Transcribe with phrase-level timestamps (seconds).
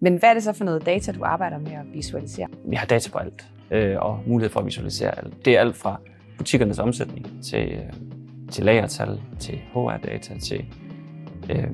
[0.00, 2.46] Men hvad er det så for noget data, du arbejder med at visualisere?
[2.64, 5.44] Vi har data på alt, øh, og mulighed for at visualisere alt.
[5.44, 6.00] Det er alt fra
[6.38, 7.92] butikkernes omsætning til, øh,
[8.50, 10.64] til lagertal, til HR-data, til
[11.50, 11.66] øh,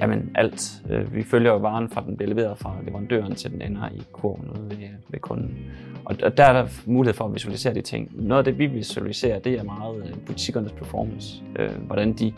[0.00, 0.82] jamen alt.
[0.90, 4.02] Øh, vi følger jo varen fra den bliver leveret fra leverandøren til den ender i
[4.12, 5.58] kurven ude ved, ved kunden.
[6.04, 8.10] Og, og der er der mulighed for at visualisere de ting.
[8.12, 11.42] Noget af det, vi visualiserer, det er meget øh, butikkernes performance.
[11.58, 12.32] Øh, hvordan de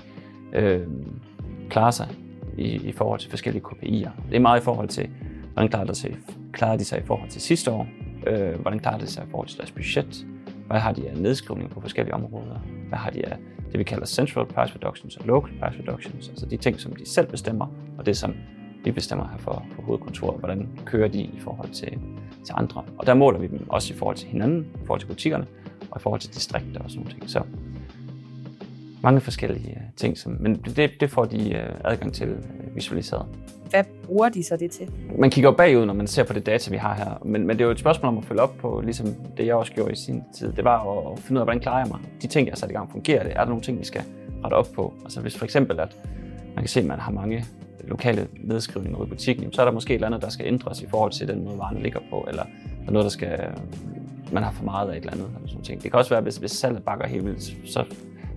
[0.53, 0.80] øh,
[1.71, 2.09] klarer sig
[2.59, 4.11] i, i forhold til forskellige KPI'er.
[4.30, 5.11] Det er meget i forhold til,
[5.53, 6.16] hvordan klarer de sig,
[6.53, 7.86] klarer de sig i forhold til sidste år,
[8.27, 10.27] øh, hvordan klarer de sig i forhold til deres budget,
[10.67, 12.58] hvad har de af nedskrivning på forskellige områder,
[12.89, 13.36] hvad har de af
[13.72, 17.08] det, vi kalder central price reductions og local price reductions, altså de ting, som de
[17.08, 17.67] selv bestemmer,
[17.99, 18.35] og det, som
[18.85, 21.99] vi bestemmer her for, for hovedkontoret, hvordan kører de i forhold til,
[22.44, 22.85] til andre.
[22.99, 25.46] Og der måler vi dem også i forhold til hinanden, i forhold til butikkerne,
[25.91, 27.30] og i forhold til distrikter og sådan noget.
[27.30, 27.43] Så
[29.03, 33.27] mange forskellige øh, ting, som, men det, det får de øh, adgang til øh, visualiseret.
[33.70, 34.91] Hvad bruger de så det til?
[35.19, 37.23] Man kigger jo bagud, når man ser på det data, vi har her.
[37.25, 39.55] Men, men det er jo et spørgsmål om at følge op på, ligesom det jeg
[39.55, 40.53] også gjorde i sin tid.
[40.53, 42.00] Det var at, finde ud af, hvordan klarer jeg mig?
[42.22, 43.33] De ting, jeg har sat i gang, fungerer det?
[43.33, 44.03] Er der nogle ting, vi skal
[44.44, 44.94] rette op på?
[45.05, 45.97] Altså hvis for eksempel, at
[46.55, 47.44] man kan se, at man har mange
[47.84, 50.87] lokale nedskrivninger i butikken, så er der måske et eller andet, der skal ændres i
[50.87, 53.39] forhold til den måde, varen ligger på, eller der er noget, der skal,
[54.33, 55.27] man har for meget af et eller andet.
[55.37, 55.83] Eller sådan ting.
[55.83, 57.84] Det kan også være, hvis, hvis salget bakker helt vildt, så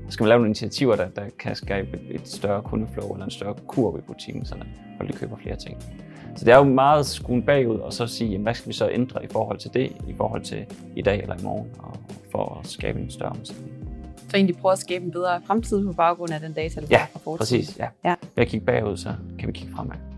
[0.10, 3.56] skal man lave nogle initiativer, der, der kan skabe et større kundeflow eller en større
[3.68, 4.56] kurve i butikken, så
[4.98, 5.84] folk køber flere ting.
[6.36, 8.90] Så det er jo meget skruen bagud, og så sige, jamen, hvad skal vi så
[8.90, 11.98] ændre i forhold til det, i forhold til i dag eller i morgen, og
[12.32, 13.72] for at skabe en større omsætning.
[14.30, 17.06] Så egentlig prøve at skabe en bedre fremtid på baggrund af den data, du ja,
[17.14, 17.78] får fra præcis.
[17.80, 17.88] Ja.
[18.04, 18.16] ja.
[18.36, 20.15] Ved at kigge bagud, så kan vi kigge fremad.